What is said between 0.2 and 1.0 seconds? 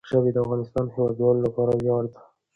د افغانستان د